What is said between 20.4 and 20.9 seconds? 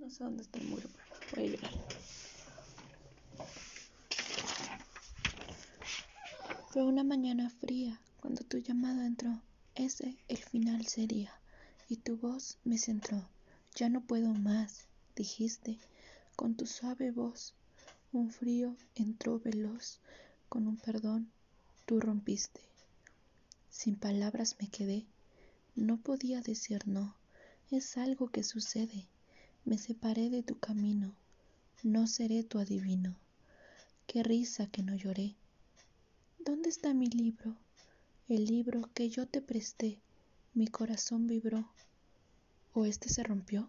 con un